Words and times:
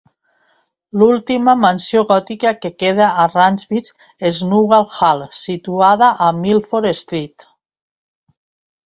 L'última 0.99 1.53
mansió 1.65 1.99
gòtica 2.11 2.53
que 2.63 2.71
queda 2.83 3.09
a 3.23 3.25
Randwick 3.33 4.07
és 4.31 4.39
Nugal 4.55 4.87
Hall, 5.01 5.21
situada 5.43 6.09
a 6.29 6.31
Milford 6.39 6.89
Street. 7.03 7.47